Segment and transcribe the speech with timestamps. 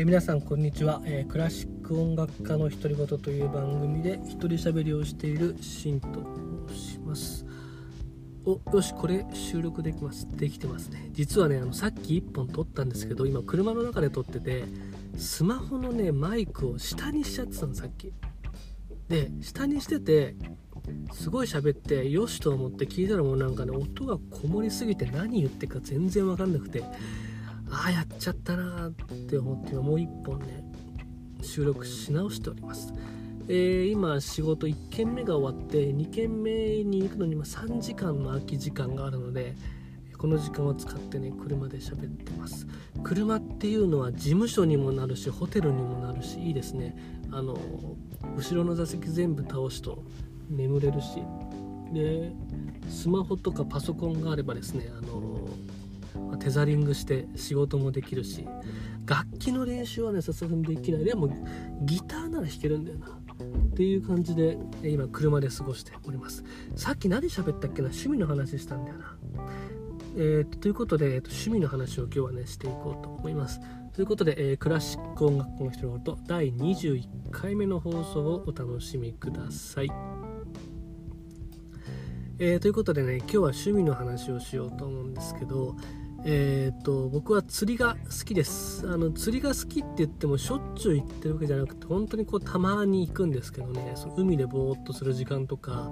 [0.00, 6.24] え、皆さんこんにちは、えー、クラシック音楽家の独り言という番組で一人喋りをしているシンと
[6.70, 7.44] 申します。
[8.46, 10.26] およしこれ収録できます。
[10.38, 11.10] できてますね。
[11.12, 14.64] 実はねあのさっき1本撮ったんですけど今車の中で撮ってて
[15.18, 18.10] スマホのねマイクを下にしちゃってたのさっき。
[19.08, 20.34] で下にしてて
[21.12, 26.84] すごい喋ってよしと思って聞いたらもうなんかね音がこもりすぎて何言ってるか全然わかんなくて。
[27.70, 30.64] ああやっちゃったなって思ってもう一本ね
[31.42, 32.92] 収録し直しております、
[33.48, 39.54] えー、今仕事1件目が終わって2件目に行くのに3時間の空き時間があるので
[40.18, 42.66] この時間を使ってね車で喋ってます。
[43.02, 46.94] 車っていうのは事務所にもなるしホテルにもなるしいいですね。
[47.32, 47.58] あの
[48.36, 50.04] 後ろの座席全部倒すと
[50.50, 51.22] 眠れるし。
[51.92, 52.32] で
[52.88, 55.48] スマホとかパソコンがあればですねあの
[56.40, 58.46] テザリングして仕事もできるし
[59.06, 61.04] 楽器の練習はねさすがにできない。
[61.04, 61.28] でも
[61.82, 63.06] ギターなら弾けるんだよな。
[63.06, 66.44] っていう感じで今車で過ごしております。
[66.76, 67.88] さっき何喋ったっけな？
[67.88, 69.16] 趣味の話したんだよな。
[70.16, 73.60] えーと、ということで、えーと、趣味の話を今日はねしていこうと思います。
[73.92, 79.90] ということで、えー、クラシック音楽の人のこと第21回目の放送をお楽しみください。
[82.38, 85.76] えー、ということでね今日は趣味の話をしようと思うんですけど
[86.24, 88.86] えーと、僕は釣りが好きです。
[88.86, 93.92] あの釣りが好きって言ってもしょっちゅう行ってるわけじゃなくて本当にこうたまに行くんですけどね。
[93.94, 95.90] その海でぼーっとする時間とか、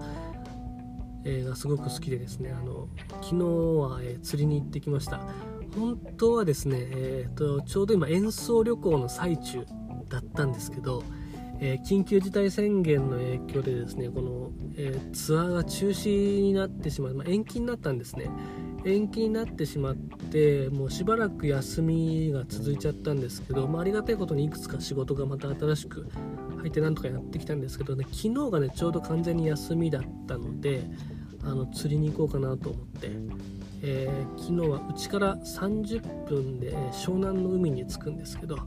[1.24, 2.52] えー、がすごく好きでですね。
[2.52, 2.88] あの
[3.22, 5.20] 昨日は、えー、釣りに行ってきました。
[5.74, 9.64] 本当はですね、えーと、ちょうど今演奏旅行の最中
[10.08, 11.02] だったんですけど、
[11.60, 18.30] え緊急事態宣言の影響でですねこの、えツアーが中止になってしまう、まあ、延期になったんですね。
[18.84, 26.06] 延期になってしまってもうしばらく休みが続いちゃったんですけど、まあ、ありがたいことにいくつか仕事がまた新しく
[26.58, 30.84] 入ってなんとかやってきたんですけどね昨日がねちょうど完全に休みだったので
[31.44, 33.10] あの釣りに行こうかなと思って、
[33.82, 38.58] えー、昨日はうちから30分で湘南の海に着くんですけど、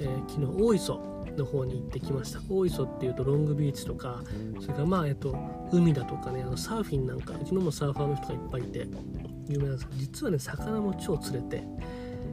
[0.00, 1.00] えー、昨日大磯
[1.36, 2.40] の方に行ってきました。
[2.48, 4.22] 大磯っていうとロングビーチとか
[4.60, 5.36] それからまあえっと
[5.72, 8.86] 海だとかねあのサーフィンなんかうちのもサーファーの人がいっぱいいて
[9.48, 11.62] 有名なんですけど実はね魚も超釣れて、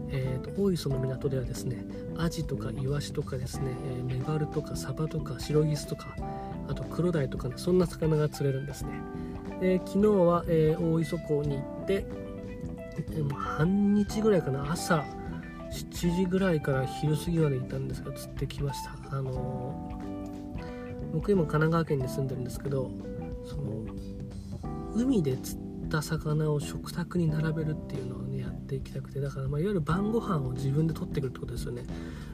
[0.09, 1.85] えーと、大磯の港ではですね
[2.17, 6.15] アジとかイワシとかですね、え、メバルとかサバとかシロギスとか
[6.67, 8.91] あとクロダイとかねそんな魚が釣れるんですね。
[9.61, 12.05] で昨日は、えー、大磯港に行って、
[13.33, 15.05] 半日ぐらいかな朝
[15.75, 19.17] 7時ぐらいから昼過ぎまでいたんですが釣ってきました。
[19.17, 22.89] あのー、僕今神奈川県に住んでるんですけど
[23.45, 23.85] その
[24.95, 31.83] 海で釣った魚を食卓に並べるっていうのをねやっていきたくてだから、まあ、いわゆる晩ご飯を自分で取ってくるってことですよね。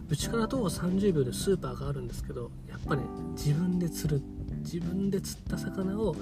[0.10, 4.22] うちから徒歩30秒でスーパーがあるんですけどやっぱり、ね、自分で釣る
[4.60, 6.16] 自分で釣った魚を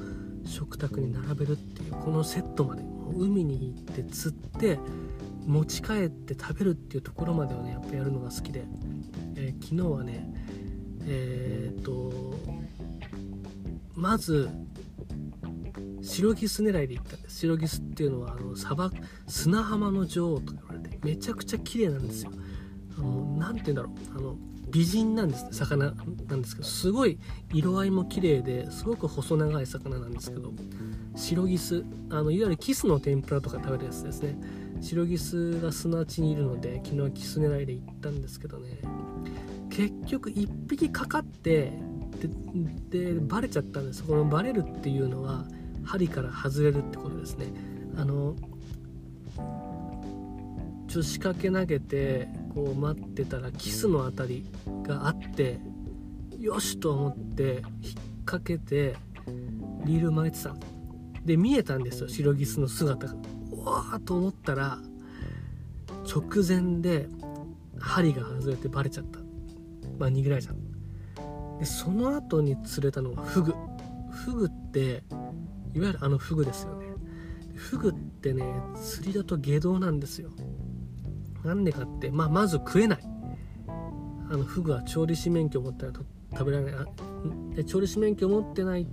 [0.46, 2.84] 食卓に並べるっていうこのセットまで
[3.16, 4.80] 海に行って釣って
[5.50, 8.66] 持ち帰って食べるっていうところまでをねやっぱやるのが好きで、
[9.36, 10.32] えー、昨日はね
[11.08, 12.36] えー、っと
[13.96, 14.48] まず
[16.04, 17.40] シロギス狙いで行ったんです。
[17.40, 18.96] シロギスっていうのはあの砂漠
[19.28, 22.32] 砂浜の女王と言われてめちゃくちゃ綺麗なんですよ。
[23.38, 24.18] 何て言うんだろう。
[24.18, 24.36] あの
[24.70, 25.92] 美人なんです魚
[26.28, 26.68] なんですけど。
[26.68, 27.18] すごい
[27.52, 30.54] 色合いも綺麗ですごく細長い魚なんですけど。
[31.16, 34.38] シロギスあのいわゆるキスの天ぷらとか食べるやつですね。
[34.82, 38.80] シロギスが砂地にいるので昨日キス狙いで行ったんですけどね。
[39.70, 41.72] 結局1匹かかって
[42.90, 44.04] ででバレちゃったんです。
[44.04, 45.46] このバレるっていうのは
[45.84, 47.48] 針から外れるってことですね。
[47.98, 48.36] あの
[50.88, 54.46] ちょ仕掛け投げてこう待ってたらキスのあたり
[54.84, 55.60] があって
[56.40, 57.94] よしと思って引っ
[58.26, 58.96] 掛けて
[59.86, 60.56] リール巻いてた。
[61.26, 63.16] で見えたんですよシロギスの姿が。
[63.64, 64.80] わーと思ったら
[66.06, 67.08] 直前で
[67.80, 69.20] 針が外れてバレちゃった。
[69.98, 71.60] まあ逃げられちゃった。
[71.60, 73.54] でその後に釣れたのがフグ。
[74.12, 75.04] フグって
[75.74, 76.88] いわゆるあのフグですよね。
[77.56, 78.44] フグってね
[78.76, 80.32] 釣りだと下道なんですよ。
[81.44, 83.00] なんでかって、まあ、まず食えない。
[84.32, 86.02] あのフグは調理師免許を持ってないと
[86.32, 86.86] 食べられな
[87.58, 87.66] い。
[87.66, 88.88] 調理師免許を持ってない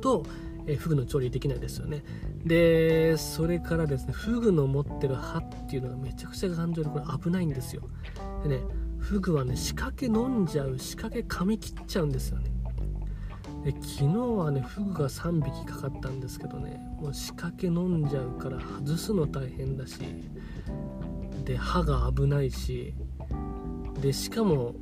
[0.00, 0.24] と
[0.66, 2.02] えフグの調理できないですよね。
[2.44, 7.82] でそれからですねフグの持ってる歯っていうのがめちゃくちゃ頑丈でこれ危ないんですよ。
[8.42, 8.62] でね
[8.98, 12.50] フグはね仕掛け飲んじゃう仕掛け噛み切っちゃうんですよね。
[13.64, 20.00] で昨日はねフグが3匹かかったんですけどねもう仕掛け飲んじゃうから外すの大変だし
[21.44, 22.94] で歯が危ないし
[24.00, 24.74] でしかも、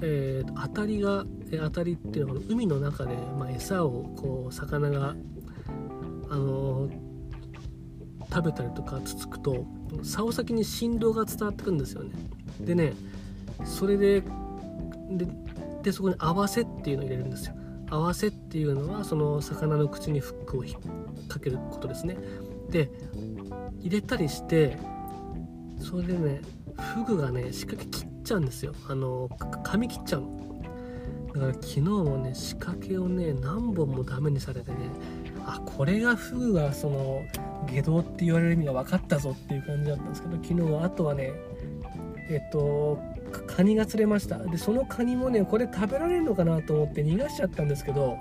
[0.00, 5.14] えー、当たりが当たりっていうのは海の中で、まあ、餌をこう魚が、
[6.38, 6.88] の、
[8.30, 9.64] 食べたりとかつつくと
[10.02, 12.12] 竿先に振動が伝わってくるんですよね。
[12.60, 12.92] でね
[13.64, 14.22] それで
[15.10, 15.26] で
[15.82, 17.54] でそこに合わせっていうのを入れるんですよ。
[17.90, 20.74] 合わせっていうのはその魚の口にフックを引っ
[21.28, 22.18] 掛けることですね。
[22.70, 22.90] で
[23.80, 24.76] 入れたりして
[25.78, 26.42] それでね
[26.94, 28.74] フグがね仕掛け切っちゃうんですよ。
[28.88, 30.38] あの噛み切っちゃうの。
[31.28, 34.76] だから昨日もね仕掛けをね何本もダメにされてね
[35.50, 37.24] あこれがフグがその
[37.72, 41.32] 下道って言われる意味が分かったぞっていう感じだったんですけど昨日はあとはね
[42.28, 42.98] えっと
[43.46, 44.38] カニが釣れました。
[44.38, 48.18] でそのカニもねこれ食べられるのかなと思って逃がしちゃったんですけど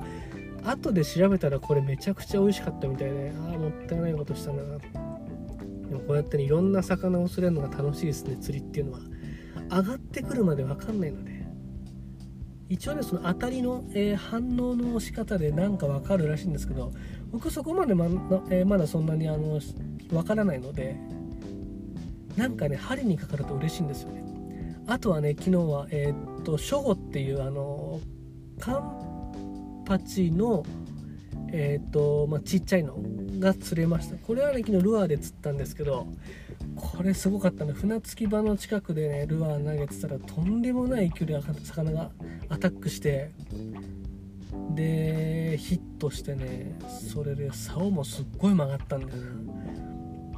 [0.64, 4.64] 後で調べたらこれめちゃくちゃ美味しかったみたいでああもったいないことしたな。
[4.64, 9.00] でもこうやってねいろんな魚を釣れるのが楽しいですね釣りっていうのは。
[9.70, 11.38] 上がってくるまで分かんないので。
[12.70, 16.92] 一応ねその当たりの、えー、反応の仕方でなんか分かるらしいんですけど
[17.32, 18.06] 僕そこまでま,、
[18.50, 19.60] えー、まだそんなにあの
[20.10, 20.96] 分からないので
[22.36, 24.24] なんかね針にかかると嬉しいんですよね。
[24.88, 28.00] あとはね昨日はえー、っと初後っていうあの
[28.60, 30.66] カンパチの
[31.50, 32.98] えっとまあ、ちっちゃいの
[33.40, 34.18] が釣れました。
[34.18, 36.06] これはね昨日ルアーで釣ったんですけど
[36.76, 37.72] これすごかったね。
[37.72, 42.12] 船着き場の近くでねルアー投げてたらとんでもない距離魚が
[42.50, 43.32] アタックして
[44.78, 46.78] でヒットしてね
[47.12, 49.24] それで竿もすっごい曲がったんだよ。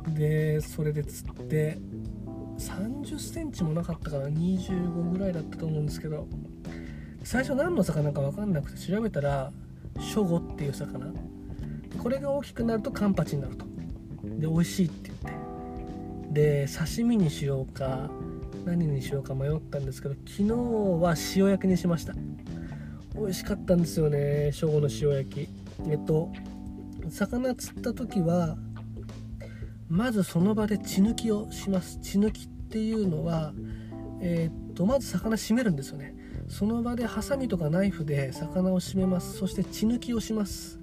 [0.07, 1.77] なでそれで釣って
[2.57, 6.25] 3 0センチもなかったから25ぐらいだったと思うんですけど
[7.23, 9.51] 最初何の魚か分かんなくて調べたら
[9.99, 11.13] ショゴっていう魚。
[12.01, 13.65] これが大きくなるとカンパチになると。
[14.23, 15.35] で美味しいって言っ
[16.31, 16.39] て。
[16.65, 18.09] で刺身にしようか
[18.63, 20.43] 何にしようか迷ったんですけど昨日
[21.01, 22.13] は塩焼きにしました。
[23.19, 25.49] 美味しかったんですよね正午の塩焼き。
[25.89, 26.31] えっと
[27.09, 28.57] 魚釣った時は
[29.89, 31.99] まずその場で血抜きをします。
[32.01, 33.53] 血抜きっていうのは
[34.21, 36.15] えー、っとまず魚締めるんですよね。
[36.47, 39.37] その場でハサミとかナイフで魚を締めます。
[39.37, 40.79] そして血抜きをします。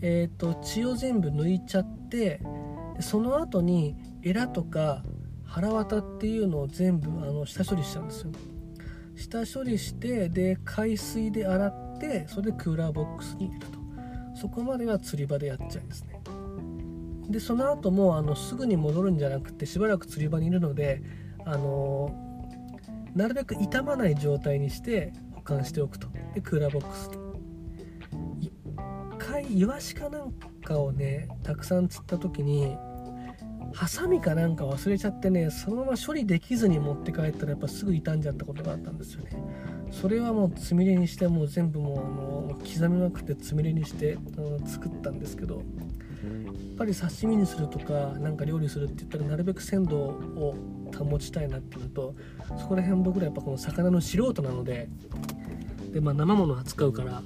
[0.00, 2.40] えー、っと血を全部抜いちゃって
[3.00, 5.02] その後にエラとか
[5.44, 8.30] 腹綿っていうのを全部あの下処理しちゃうんですよ。
[9.16, 13.84] 下処理してで海水で洗ってそれでクーラーボックスに入れると。
[14.34, 16.20] そこまでは釣り場でやっちゃうんですね。
[17.28, 21.02] でその後もあのすぐに戻るんじゃなくてしばらく釣り場にいるので
[21.46, 22.10] あの
[23.14, 26.08] なるべく傷まない状態にして保管しておくと。
[26.34, 27.18] でクーラーボックスで
[28.40, 28.52] 一
[29.18, 30.32] 回イワシかなん
[30.62, 32.76] かをねたくさん釣った時に
[33.74, 39.30] ハサミかなんか忘れちゃってねそのまま処理できずに持って帰ったらやっぱすぐ傷んじゃったことがあったんですよね
[39.90, 45.64] それはもうつみれにしてもう全部もうあの刻みまくってつみれにしてあの作ったんですけどやっ
[46.78, 50.56] ぱり刺身にするとかなんか料理するって言ったらなるべく鮮度を
[50.96, 52.14] 保ちたいなっていうのと
[52.58, 54.88] そこら辺僕らやっぱこの魚の素人なので
[55.92, 57.22] で、まあ、生もの扱うから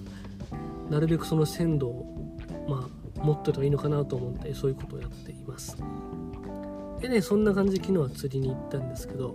[0.90, 2.36] なるべくその鮮度を、
[2.68, 5.76] まあ、持ってたらいいのかなと思ってそういうことをやっています。
[7.00, 9.34] でねそんな感じで昨日は釣りに行ったんですけど、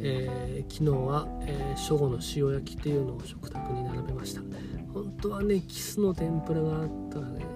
[0.00, 4.40] えー、昨日は、えー、初後の塩焼きっていうのを食卓に並べました。
[4.92, 7.46] 本当はねキスの天ぷらがあったらね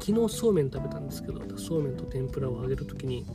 [0.00, 3.26] 昨日そうめん食べたんですけどそうめんと天ぷらを揚げる時に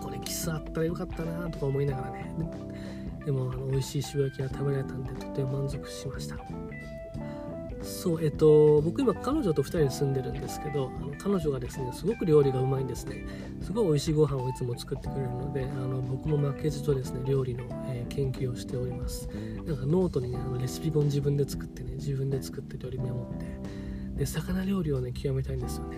[0.00, 2.34] これキスあったらよかったなとか思いながらね
[3.24, 6.36] でもあの美味しい塩焼きが食べられたんでとても満足しました。
[7.82, 13.26] そうえっと僕今彼女と2人で住んでるんですけどあの彼女がですねすごく料理がうまいんですね。
[13.62, 19.28] すごい美味しいご飯をいつも作ってくれるのであの僕も負けじとですね料理の、えー、研究をしております。
[19.64, 23.46] なんかノートにねあのレシピ本自分で作ってね自分で作って料理メモって。
[24.18, 25.96] で魚料理をね極めたいんですよね。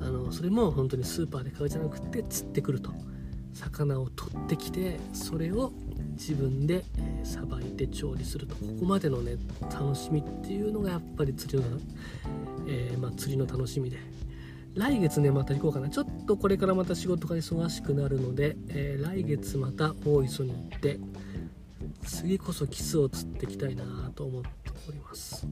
[0.00, 2.92] あのそれも本当にスーパーで買うじゃなくて釣ってくると。
[3.54, 5.72] 魚を取ってきてそれを
[6.14, 6.84] 自分で
[7.22, 8.54] さば、えー、いて調理すると。
[8.54, 11.78] ここまでのね楽しみっていうのがやっぱり釣りの、
[12.66, 13.98] えー、まあ、釣りの楽しみで。
[14.74, 15.88] 来月ねまた行こうかな。
[15.88, 20.98] ちょっとこれからまた仕事が忙しくなるので、えー、来月また大磯に行って
[22.04, 23.84] 次こそキスを釣っていきたいな
[24.16, 24.48] と思って
[24.88, 25.46] おります。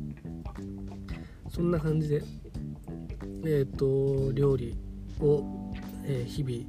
[1.51, 2.23] そんな感じで
[3.45, 4.77] えっ、と料理
[5.21, 5.45] を、
[6.05, 6.65] え日々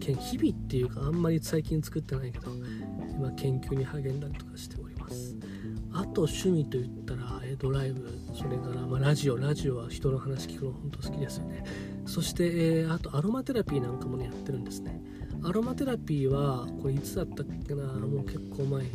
[0.00, 2.50] 日々っていうかあんまり最近作ってないけど
[3.16, 5.36] 今研究に励んだりとかしております。
[5.92, 11.64] あと趣味といったらドライブそれからまラジオラジオは人の話聞くの本当好きですよね。
[12.06, 15.02] そして、え、あとアロマテラピーなんかもねやってるんですね。
[15.42, 18.90] アロマテラピーはこれいつだったっけなもう結構前に。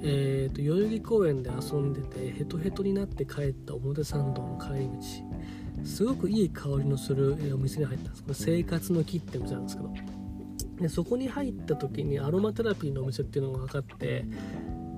[0.00, 4.92] えーと、代々木公園で遊んでてヘトヘトになって帰った表参道の帰り道。
[5.84, 8.22] すごくいい香りのするお店に入ったんです。
[8.22, 9.92] これ生活の木ってお店なんですけど。
[10.80, 14.24] でそこに入った時にアロマテラピーのお店っていうのが分かって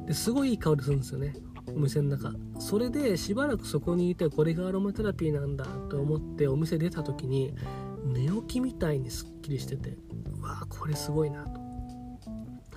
[0.06, 1.34] ですごいいい香りするんですよね。
[1.68, 2.32] お店の中。
[2.58, 7.54] それでしばらくそこにいてこれがアロマテラピーなんだと思ってお店出た時に
[8.04, 9.96] 寝起きみたいにすっきりしてて
[10.38, 11.60] うわこれすごいなと。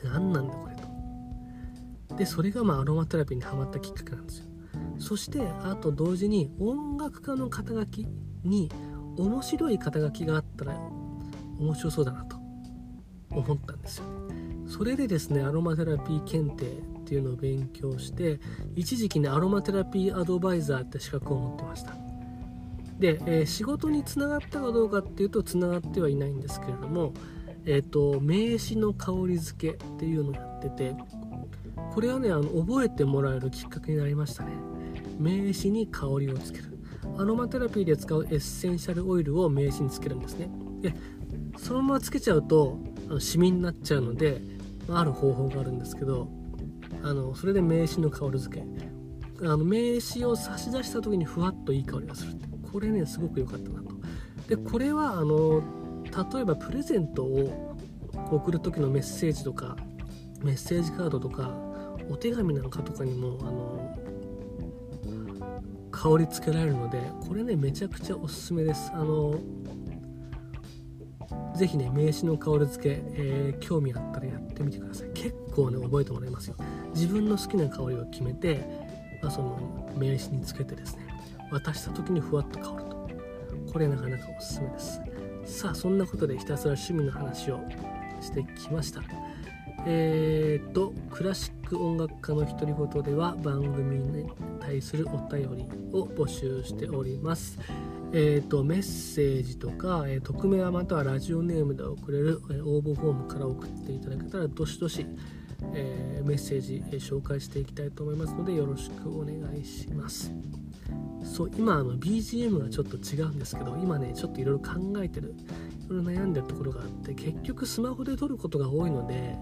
[0.03, 2.15] 何なんだこれと。
[2.15, 4.45] でそれがまあアロマテラピーにはまったきっかけなんですよ。
[4.99, 8.07] そしてあと同時に音楽家の肩書き
[8.43, 8.69] に
[9.17, 10.77] 面白い肩書きがあったら
[11.59, 12.37] 面白そうだなと
[13.31, 14.05] 思ったんですよ。
[14.05, 14.23] ね
[14.67, 18.39] それでですねアロマテラピー検定っていうのを勉強して
[18.75, 21.93] 一時期ねアロマテラピーアドバイザーって資格を持ってました。
[22.99, 27.13] で、えー、仕事につながったかどうかっていうとつながってはいないんですけれども
[27.65, 30.95] えっ、ー、と名刺の香り付けっていうのをやってて
[31.93, 34.72] これはねあの覚えてもらえるきっかけになりましたね。
[35.23, 36.77] 名刺に香りをつける。
[37.17, 40.49] アロマテラピーで使うエッセンシャルオイルを名刺につけるんですね。
[40.81, 40.93] で
[41.57, 42.77] そのままつけちゃうと
[43.07, 44.41] あのシミになっちゃうので、
[44.89, 46.27] あ、ある方法があるんですけど
[47.03, 48.65] あのそれで名刺の香り付け。
[49.41, 52.33] あの名刺を差し出した時にふわっといい香りがする
[52.71, 53.95] これねすごく良かったなと。
[54.47, 55.61] でこれはあの
[56.33, 57.75] 例えばプレゼントを
[58.31, 59.75] 送る時のメッセージとか
[60.41, 61.55] メッセージカードとか
[62.09, 63.97] お手紙なんかとかにもあの
[66.03, 68.91] 香りつけられるのでこれねめちゃくちゃおすすめです。
[68.93, 69.39] あの
[71.55, 75.11] ぜひね名刺の香り付け、えー、興味あったらやってみてください。
[75.13, 76.57] 結構ね覚えてもらいますよ。
[76.93, 78.67] 自分の好きな香りを決めて、
[79.21, 81.07] まあ、その名刺につけてですね
[81.51, 83.07] 渡した時にふわっと香ると。
[83.71, 85.01] これなかなかおすすめです。
[85.45, 87.61] さあそんなことでひたすら趣味の話を
[88.19, 89.01] してきました。
[89.85, 97.59] えー、っとクラシック音楽家の独り言では番組に対するお便りを募集しております。
[98.15, 105.07] えーと、メッセージとか、えー、匿名はまたはラジオネームで送れる、えー、応募フォームから送っていただけたらどしどし、
[105.73, 110.31] えー、メッセージ、え紹介していきたいと思いますのでよろしくお願いします。
[111.23, 115.33] そう今あの BGM がちょっと違うんですけど今ねちょっといろいろ考えてる
[115.87, 119.35] いろいろ悩んでるところがあって結局スマホで撮ることが多いので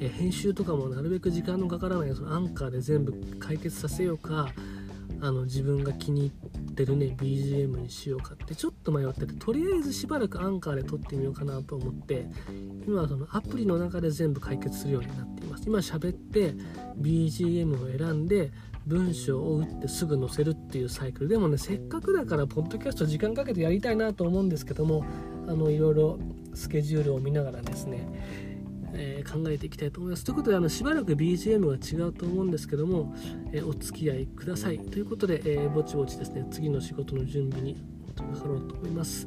[0.00, 4.48] え編集とかもなるべく時間のかからないそのアンカーで全部解決させようか
[5.20, 12.26] あの自分が気に入ってるね BGM にしようかってちょっと迷っててとりあえずしばらくアンカーで撮ってみようかなと思って
[12.86, 15.64] 今はそのアプリの中で全部解決するようになっています。
[15.66, 16.54] 今喋って
[17.00, 18.52] BGM を選んで
[18.86, 25.04] 文章を打ってすぐ載せるっていうサイクルでもねせっかくだからポッドキャスト時間かけてやりたいなと思うんですけども
[25.48, 26.18] あのいろいろ
[26.54, 28.55] スケジュールを見ながらですね
[28.94, 30.24] えー、考えていきたいと思います。
[30.24, 33.14] ということであのしばらく BGM は違うと思うんですけども、
[33.52, 34.78] えー、お付き合いください。
[34.78, 37.76] ということで、えー、ぼちぼちですね次の仕事の準備に
[38.14, 39.26] 取りかかろうと思います。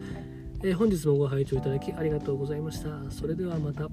[0.64, 3.10] え本日もご拝聴いただきありがとうございました。
[3.10, 3.90] それではまた。